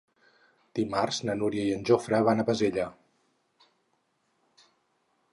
[0.77, 2.87] Dimarts na Núria i en Jofre van a Bassella.